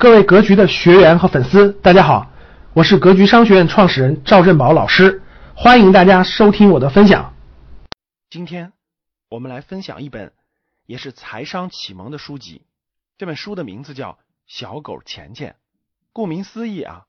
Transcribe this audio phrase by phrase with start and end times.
[0.00, 2.30] 各位格局的学员和粉丝，大家好，
[2.72, 5.24] 我是格局商学院创始人赵振宝老师，
[5.56, 7.34] 欢迎大家收听我的分享。
[8.30, 8.72] 今天
[9.28, 10.32] 我们来分享一本
[10.86, 12.62] 也是财商启蒙的书籍，
[13.16, 14.12] 这本书的名字叫
[14.46, 15.50] 《小狗钱钱》。
[16.12, 17.06] 顾名思义啊，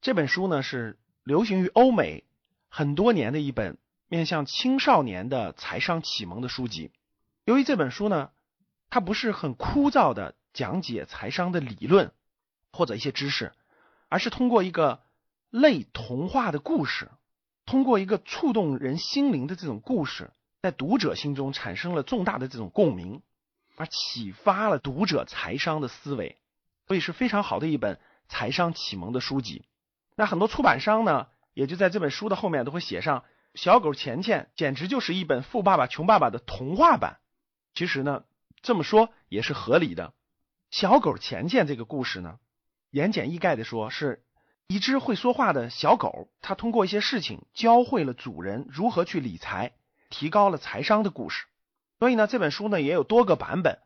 [0.00, 2.24] 这本书呢是流行于欧美
[2.68, 3.78] 很多年的一本
[4.08, 6.90] 面向青少年的财商启蒙的书籍。
[7.44, 8.30] 由于这本书呢，
[8.90, 12.10] 它不是很枯燥的讲解财商的理论。
[12.72, 13.52] 或者一些知识，
[14.08, 15.02] 而是通过一个
[15.50, 17.10] 类童话的故事，
[17.66, 23.22] 通过一个触动人心灵的这种故事，在读者心中产生了重大的这种共鸣，
[23.76, 26.38] 而启发了读者财商的思维，
[26.86, 29.64] 所以是非常好的一本财商启蒙的书籍。
[30.16, 37.18] 那很多出版商呢，也就在这本书的后面都会写上“小狗钱钱”，简直就是一本富爸爸穷爸爸的童话版。
[37.74, 38.24] 其实呢，
[38.62, 40.14] 这么说也是合理的。
[40.70, 42.38] 小狗钱钱这个故事呢。
[42.92, 44.22] 言简意赅的说，是
[44.66, 49.72] 一只会说话的小狗，它通过一些事情教会了主人如何去理财，
[50.10, 51.46] 提高了财商的故事。
[51.98, 53.78] 所以呢，这本书呢也有多个版本。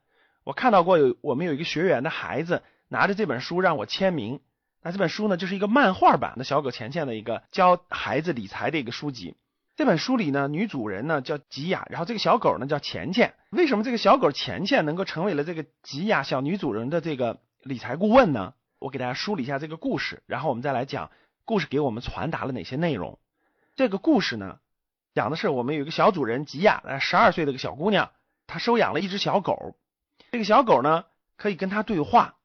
[0.42, 4.40] 我看到过有我们有一个学员的孩子拿着这本书让我签名。
[4.82, 9.36] 那这本书呢就是一个漫画版的小狗钱钱的一个教孩子理财的一个书籍。
[9.76, 13.34] 这本书里呢，女主人呢叫吉雅，然后这个小狗呢叫钱钱。
[13.50, 18.54] 为什么这个小狗钱钱能够成为了这个吉雅小女主人的这个理财顾问呢？
[18.86, 21.10] 我给大家梳理一下这个故事，然后我们再来讲
[21.44, 23.18] 故事给我们传达了哪些内容。
[23.74, 24.60] 这个故事呢，
[25.12, 28.12] 讲的是我们有一个小主人吉亚，十二岁的一个小姑娘，
[28.46, 29.76] 她收养了一只小狗。
[30.30, 31.04] 这个小狗呢，
[31.36, 32.36] 可以跟她对话。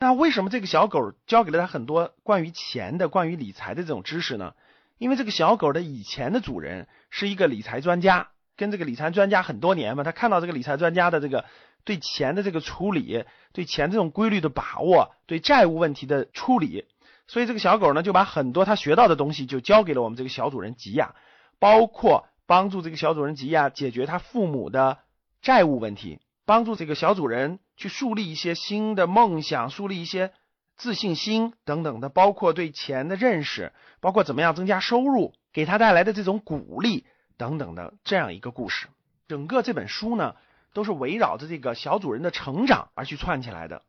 [0.00, 4.54] 那为什么这个小狗教给了她很多关于钱的、关于理财的这种知识呢？
[4.98, 11.44] 因为这个小狗的以前的主人是一个理财专家，跟这个理财专家很多年嘛，他看到这个理财专家的这个。
[11.84, 16.86] 对钱的这个处理，对钱这种规律的把握，对债务问题的处理，
[17.26, 21.14] 所以这个小狗呢就把很多他学到的东西就交给了我们这个小主人吉亚，
[21.58, 24.98] 包括帮助这个小主人吉亚解决他父母的
[25.42, 30.32] 债务问题，帮助这个小主人去树立一些新的梦想，树立一些
[30.76, 37.04] 自信心等等的，包括对钱的认识，包括怎么样增加收入，给他带来的这种鼓励
[37.36, 38.88] 等等的这样一个故事。
[39.28, 40.34] 整个这本书呢。
[40.74, 43.82] 都是围绕着这个小主人的成长而去串起来的。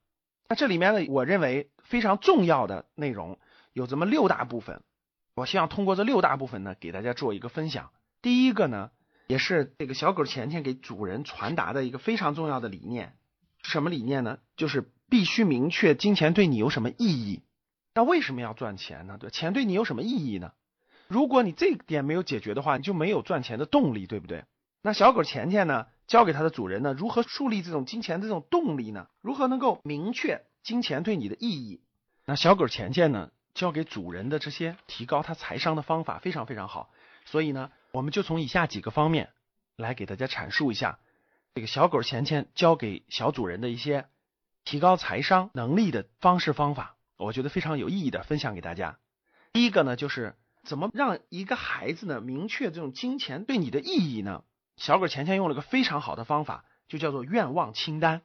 [0.47, 3.39] 那这里面呢，我认为非常重要的内容
[3.73, 4.81] 有这么六大部分。
[5.35, 7.91] 我希望通过这六大部分呢，给大家做一个分享。
[8.21, 8.91] 第一个呢，
[9.27, 13.17] 也是这个小狗钱钱给主人传达的一个非常重要的理念，
[13.61, 14.37] 什么理念呢？
[14.55, 17.41] 就是必须明确金钱对你有什么意义。
[17.93, 19.17] 那为什么要赚钱呢？
[19.19, 20.53] 对，钱对你有什么意义呢？
[21.07, 24.45] 如果你这点没有解决的话，你就没有赚钱的动力，对不对？
[24.81, 25.87] 那小狗钱钱呢？
[26.07, 26.93] 交给它的主人呢？
[26.93, 29.07] 如何树立这种金钱的这种动力呢？
[29.21, 31.81] 如何能够明确金钱对你的意义？
[32.25, 33.31] 那小狗钱钱呢？
[33.53, 36.89] 交给主人的这些提高他财商的方法非常非常好。
[37.23, 39.29] 所以呢，我们就从以下几个方面
[39.77, 40.99] 来给大家阐述一下
[41.53, 44.07] 这个小狗钱钱交给小主人的一些
[44.65, 48.97] 提高财商能力的方式方法，我觉得非常有意义的分享给大家。
[49.53, 54.43] 第一个呢，就是怎么让一个孩子呢明确这种金钱对你的意义呢？
[54.77, 58.21] 小狗钱钱用了个非常好的方法，就叫做愿望清单。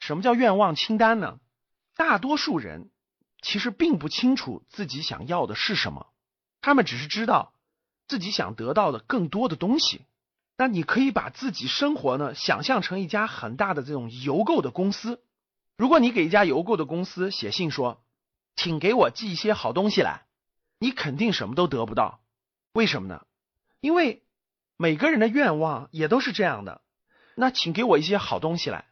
[0.00, 1.38] 什么叫愿望清单呢？
[1.94, 2.90] 大多数人
[3.42, 6.08] 其实并不清楚自己想要的是什么，
[6.60, 7.52] 他们只是知道
[8.08, 10.06] 自己想得到的更多的东西。
[10.56, 15.22] 那你可以把自己生活呢想象成一家很大的这种邮购的公司。
[15.76, 18.02] 如果你给一家邮购的公司写信说，
[18.56, 20.26] 请给我寄一些好东西来，
[20.78, 22.22] 你肯定什么都得不到。
[22.72, 23.26] 为什么呢？
[23.80, 24.22] 因为。
[24.82, 26.80] 每个人的愿望也都是这样的，
[27.36, 28.86] 那请给我一些好东西来。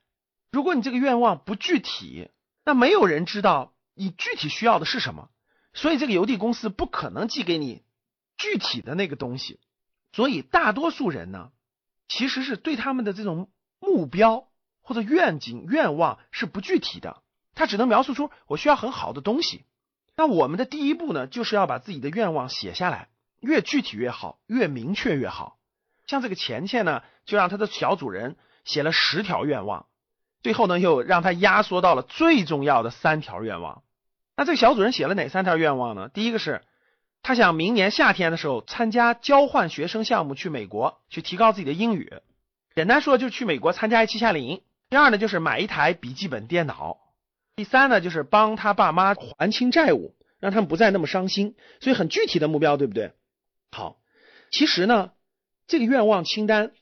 [0.52, 2.30] 如果你这个愿望不具体，
[2.64, 5.30] 那没有人知道你具体需要的是什么，
[5.72, 7.82] 所以这个邮递公司不可能寄给你
[8.38, 9.58] 具体的那个东西。
[10.12, 11.50] 所以大多数人呢，
[12.06, 13.50] 其实是对他们的这种
[13.80, 14.46] 目标
[14.82, 17.20] 或者愿景、愿望是不具体的，
[17.56, 19.64] 他只能描述出我需要很好的东西。
[20.14, 23.08] 那我们的第一步呢，就是要把自己的愿望写下来，
[23.40, 25.56] 越具体越好，越明确越好。
[26.10, 28.34] 像这个钱钱呢，就让他的小主人
[28.64, 29.86] 写了十条愿望，
[30.42, 33.84] 最后呢又让他压缩到了最重要的三条愿望。
[34.36, 36.08] 那这个小主人写了哪三条愿望呢？
[36.12, 36.62] 第一个是
[37.22, 42.12] 他想明年夏天的时候参加交换学生项目去美国，去提高自己的英语。
[42.74, 44.62] 简单说就是去美国参加一期夏令营。
[44.88, 46.98] 第二呢就是买一台笔记本电脑。
[47.54, 51.54] 第三呢就是帮他爸妈还清债务，让他们不再那么伤心。
[51.78, 53.12] 所以很具体的目标，对不对？
[53.70, 53.96] 好，
[54.50, 55.12] 其实呢。
[55.70, 56.72] 这个愿望清单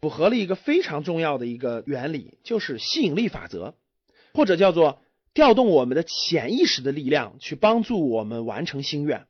[0.00, 3.74] 符合了一个非常重要的一个原理，就是吸引力法则，
[4.32, 5.00] 或者叫做
[5.34, 9.26] 调动我们的潜意识的力量去帮助我们完成心愿，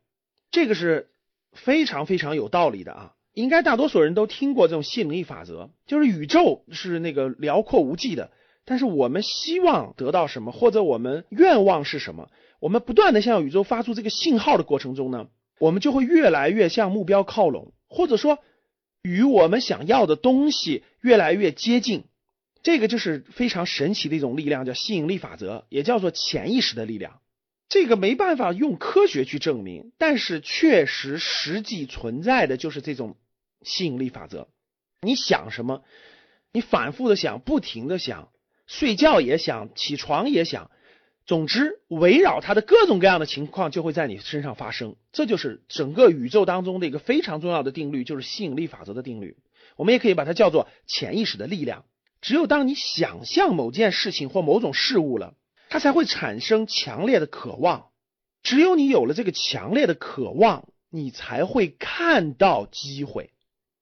[0.51, 1.09] 这个是
[1.55, 3.15] 非常非常有道理的啊！
[3.33, 8.31] 应该大多数人都听过这种吸引力法则，就是宇宙是那个辽阔无际的，
[8.67, 12.29] 但是我们希望得到什么，或者我们愿望是什么，
[12.61, 15.29] 我们不断的向宇宙发出这个信号的过程中呢，
[15.59, 18.39] 我们就会越来越向目标靠拢，或者说
[19.03, 22.05] 与我们想要的东西越来越接近。
[22.63, 27.21] 这个就是非常神奇的一种力量，叫吸引力法则，也叫做潜意识的力量。
[27.69, 33.17] 这个没办法用科学去证明，但是确实实际存在的就是这种
[33.63, 34.49] 吸引力法则。
[35.03, 35.85] 你想什么，
[36.53, 38.31] 你反复的想，不停的想，
[38.67, 40.71] 睡觉也想，起床也想，
[41.29, 44.97] 总之围绕它的各种各样的情况就会在你身上发生。
[45.13, 49.37] 这就是整个宇宙当中的一个非常重要的定律，就是吸引力法则的定律。
[49.77, 51.85] 我们也可以把它叫做潜意识的力量。
[52.23, 55.35] 只有当你想象某件事情或某种事物了，
[55.69, 57.91] 它才会产生强烈的渴望。
[58.43, 63.35] 只有你有了这个强烈的渴望，你才会看到机会。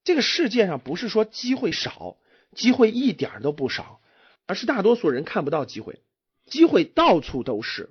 [0.03, 2.17] 这个世界上不是说机会少，
[2.53, 4.01] 机会一点都不少，
[4.45, 6.01] 而是大多数人看不到机会。
[6.47, 7.89] 机会到处都是，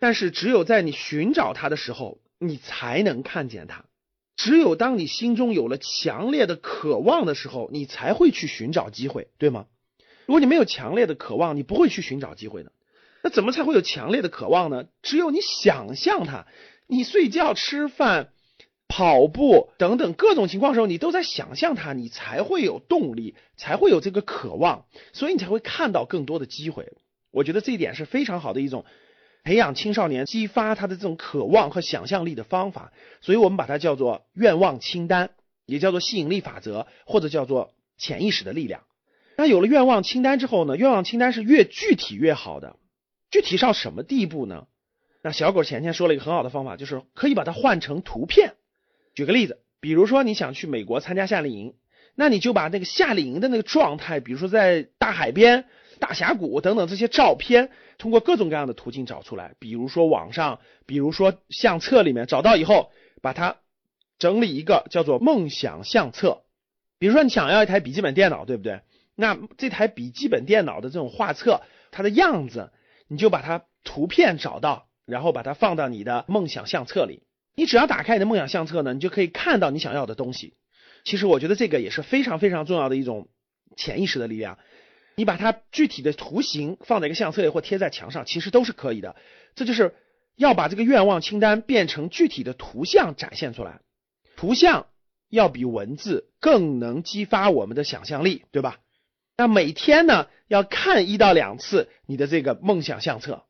[0.00, 3.84] 但是只有在你寻找它的时候，你才能看见它。
[4.36, 9.66] 只有当你心中有了强烈的渴望的时候，你才会去寻找机会，对吗？
[10.24, 12.72] 如果你没有强烈的渴望，你不会去寻找机会的。
[13.22, 14.86] 那怎么才会有强烈的渴望呢？
[15.02, 16.46] 只有你想象它，
[16.86, 18.30] 你睡觉、吃饭、
[18.88, 26.90] 跑步等等各种情况的时候，你都在想象它，你才会有动力，才会有这个渴望，所以你才会看到更多的机会。
[27.30, 28.84] 我觉得这一点是非常好的一种
[29.42, 32.92] 培养青少年、激发他的这种渴望和想象力的方法。
[33.20, 35.30] 所以我们把它叫做愿望清单，
[35.66, 38.82] 也叫做吸引力法则，或者叫做潜意识的力量。
[39.36, 40.76] 那有了愿望清单之后呢？
[40.76, 42.76] 愿望清单是越具体越好的。
[43.30, 44.66] 具体到什么地步呢？
[45.22, 48.54] 那小狗前天说了一个很好的方法，就是可以把它换成图片。
[49.14, 51.74] 举个例子，比如说你想去美国参加夏令营，
[52.14, 55.64] 那你就把那个夏令营的那个状态，比如说在大海边、
[56.00, 62.90] 大峡谷等等这些照片，通过各种各样的途径找出来，比如说网上，比如说相册里面找到以后，
[63.22, 63.58] 把它
[64.18, 66.42] 整理一个叫做梦想相册。
[66.98, 68.80] 比如说你想要一台笔记本电脑，对不对？
[69.14, 71.60] 那这台笔记本电脑的这种画册，
[71.90, 72.72] 它的样子，
[73.06, 77.22] 你就把它图片找到，然后把它放到你的梦想相册里。
[77.54, 80.54] 你只要打开你的梦想相册呢，你就可以看到你想要的东西。
[81.04, 83.28] 其实我觉得这个也是非常非常重要的一种
[83.76, 84.58] 潜意识的力量。
[85.14, 89.16] 你把它具体的图形放在一个相册里或贴在墙上，其实都是可以的。
[89.54, 89.94] 这就是
[90.36, 93.80] 要把这个愿望清单变成具体的图像展现出来。
[94.36, 94.86] 图像
[95.28, 98.78] 要比文字更能激发我们的想象力，对吧？
[99.36, 103.44] 那每天呢要看一到两次你的这个梦想相册，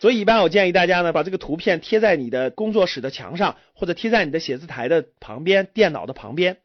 [0.00, 6.58] 所以一般我建议大家呢把这个图片贴在你的工作室的墙上，或者贴在你的写字台的旁边、电脑的旁边，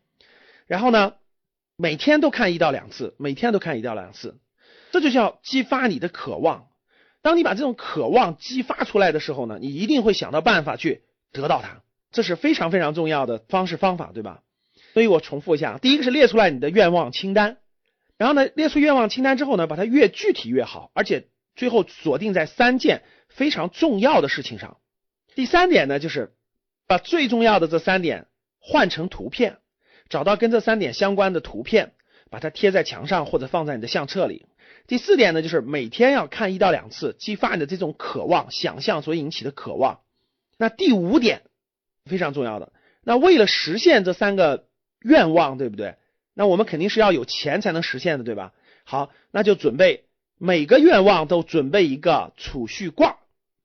[0.66, 1.13] 然后呢
[1.75, 4.40] 每天都看一到两次，每天都看一到两次，
[4.92, 6.68] 这就叫激发你的渴望。
[7.22, 11.81] 当你把这种渴望激发出来的时候呢，你一定会想到办法去得到它，
[12.12, 14.42] 这是非常非常重要的方式方法，对吧？
[14.94, 17.58] 所以我重复一下，第一个是列出来你的愿望清单。
[18.18, 24.78] 然后呢，列出愿望清单之后呢，把它越具体越好，而且最后锁定在三件非常重要的事情上。
[25.34, 26.36] 第三点呢，就是
[26.88, 28.28] 把最重要的这三点
[28.59, 29.57] 换成图片，
[30.14, 31.94] 找到跟这三点相关的图片，
[32.30, 34.46] 把它贴在墙上或者放在你的相册里。
[34.86, 40.02] 第四点呢，就是每天要看一到两次，激发你的这种渴望、想象所引起的渴望。
[40.56, 41.42] 那第五点
[42.06, 42.72] 非常重要的，
[43.04, 44.68] 那为了实现这三个
[45.02, 45.96] 愿望，对不对？
[46.36, 48.54] 那我们肯定是要有钱才能实现的，对吧？
[48.84, 50.06] 好，那就准备
[50.38, 53.16] 每个愿望都准备一个储蓄罐，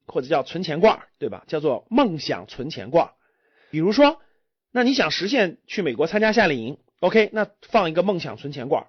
[0.06, 1.44] 或者叫存钱罐，对吧？
[1.46, 3.10] 叫做梦想存钱罐。
[3.70, 4.22] 比如说，
[4.78, 8.86] 那你想实现去美国参加夏令营，OK，那放一个梦想存钱罐。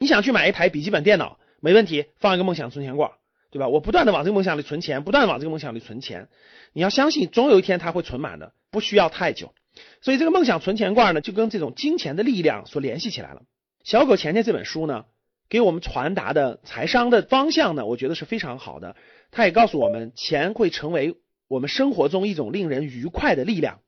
[0.00, 3.12] 你想去买一台笔记本电脑，没问题，放一个梦想存钱罐，
[3.52, 3.68] 对吧？
[3.68, 6.26] 我不断的往这个梦想里存钱，不断的往这个梦想里存钱。
[6.72, 9.54] 你要相信，总有一天它会存满的，不需要太久。
[10.00, 13.42] 所以这个梦想存钱罐呢，就跟这种金钱的力量所联系起来了。
[13.84, 15.04] 小狗钱钱这本书呢，
[15.48, 18.96] 给我们传达的财商的方向呢，我觉得是非常好的。
[19.30, 21.14] 它也告诉我们，钱会成为
[21.46, 23.78] 我们生活中一种令人愉快的力量。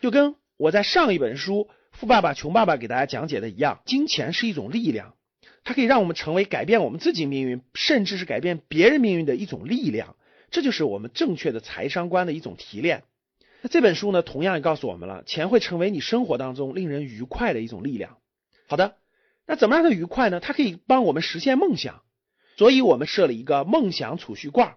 [0.00, 5.14] 就跟我在上一本书《富爸爸穷爸爸》给大家讲解的一样，金钱是一种力量，
[5.64, 10.16] 它可以让我们成为改变我们自己命运，甚至是改变别人命运的一种力量。
[10.50, 13.02] 这就是我们正确的财商观的一种提炼。
[13.62, 18.18] 那这本书呢，同样也告诉我们了，钱会成为你生活当中令人愉快的一种力量。
[18.68, 18.94] 好的，
[19.46, 20.38] 那怎么让它愉快呢？
[20.38, 22.02] 它可以帮我们实现梦想，
[22.56, 24.76] 所以我们设了一个梦想储蓄罐。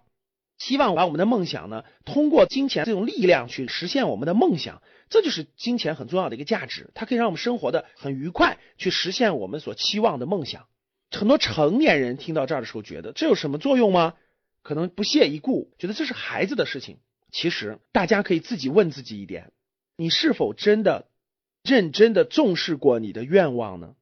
[0.58, 10.68] 希望把我们的梦想呢，通过金钱这种力量去实现我们的梦想，这就是金钱很重要的一个价值，它可以让我们生活的很愉快，去实现我们所期望的梦想。
[11.12, 14.16] 很多成年人听到这儿的时候，觉得这有什么作用吗？
[14.64, 16.98] 可能不屑一顾，觉得这是孩子的事情。
[17.32, 19.52] 其实大家可以自己问自己一点：
[19.96, 21.08] 你是否真的
[21.64, 23.96] 认真的重视过你的愿望呢？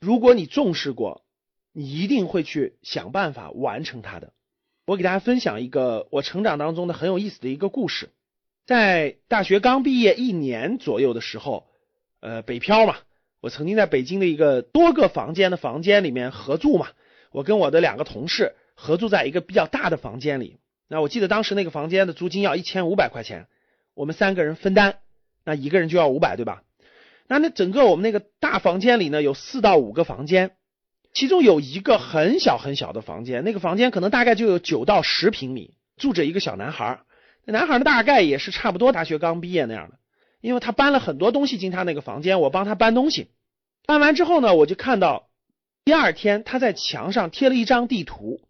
[0.00, 1.24] 如果你重视过，
[1.72, 4.32] 你一定会去想办法完成它的。
[4.88, 8.08] 我给大家分享一个我成长当中的很有意思的一个故事。
[8.64, 11.66] 在大学刚毕业一年左右的时候，
[12.20, 12.96] 呃，北漂嘛，
[13.42, 16.88] 我曾经在北京的一个多个房间的房间里面合住嘛。
[17.32, 20.56] 我跟我的两个同事合住在一个比较大的房间里。
[20.88, 23.46] 那我记得当时那个房间的租金要一千五百块钱，
[23.92, 25.00] 我们三个人分担，
[25.44, 26.62] 那一个人就要五百，对吧？
[27.26, 30.52] 那那整个我们那个大房间里呢，有四到五个房间，
[31.18, 37.00] 其中有一个很小很小的房间，那个房间可能大概就有九到十平米，住着一个小男孩。
[37.44, 39.98] 那男孩呢，大概也是差不多大学刚毕业那样的，
[40.40, 43.32] 因为他搬了很多东西进他那个房间，我帮他搬东西。
[43.84, 45.28] 搬完之后呢，我就看到
[45.84, 48.40] 第二天他在墙上贴了一张地图。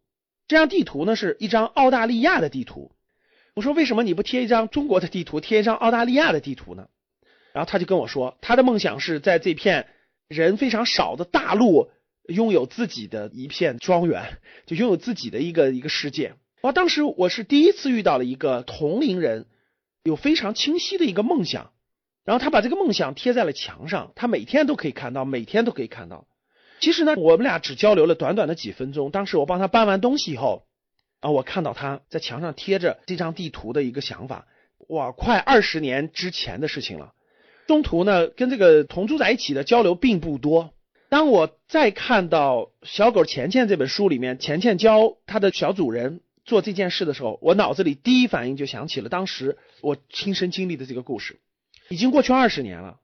[0.47, 2.93] 这张地图呢是一张澳大利亚的地图。
[3.55, 6.89] 我说为什么你不贴一张中国的地图，贴一张澳大利亚的地图呢？
[7.55, 9.87] 然后他就跟我说，他的梦想是在这片
[10.29, 11.89] 人非常少的大陆
[12.29, 16.35] 拥有自己的一片庄园，就拥有自己的一个一个世界。
[16.61, 19.47] 哇，当时我是第一次遇到了一个同龄人
[20.03, 21.73] 有非常清晰的一个梦想，
[22.25, 26.27] 然后他把这个梦想贴在了墙上，他每天都可以看到，每天都可以看到。
[26.81, 29.11] 其实呢，我们俩只交流了短短的几分钟。
[29.11, 30.67] 当时我帮他搬完东西以后，
[31.21, 34.47] 啊，我看到他在墙上贴着这张地图的一个想法，
[34.89, 37.15] 哇，快二十年之前的事情了。
[37.67, 40.75] 中途呢，跟这个同住在一起的交流并不多。
[41.09, 51.41] 当我再看到《小狗钱钱》这本书里面，钱钱教他的小主人做这件事的时候，我脑子里第一反应就想起了当时我亲身经历的这个故事。
[51.89, 53.01] 已经过去二十年了。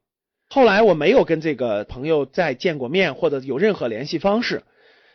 [0.50, 4.64] 后来我没有跟这个朋友再见过面，或者有任何联系方式，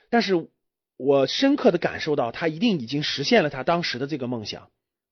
[0.10, 0.50] 但是
[0.98, 4.72] 我深刻的感受到他一定已经实现了他当时的这个梦想，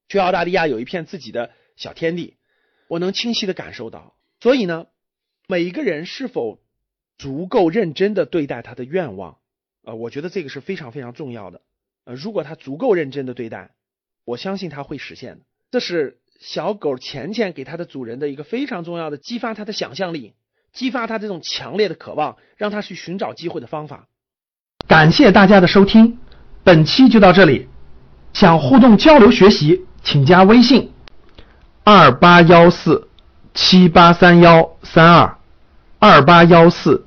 [0.10, 2.38] 去澳大利亚有一片自己的小天地，
[2.88, 4.16] 我能清晰的感受到。
[4.42, 4.88] 所以呢，
[5.48, 6.60] 每一个人是否
[7.18, 9.38] 足够认真的对待他的愿望，
[9.84, 11.62] 呃，我觉得这个是非常非常重要的。
[12.06, 13.72] 呃，如果他足够认真的对待，
[14.26, 15.46] 我相信他会实现的。
[15.72, 16.20] 这是。
[16.40, 20.36] 小狗钱钱给它的主人的一个非常重要的激发它的想象力，
[20.72, 24.08] 激发它这种强烈的渴望，让它去寻找机会的方法。
[24.88, 26.20] 感谢大家的收听，
[26.64, 27.68] 本期就到这里。
[28.34, 30.92] 想互动交流学习，请加微信
[31.84, 33.10] 二八幺四
[33.56, 35.40] 七八三幺三二
[35.98, 37.07] 二八幺四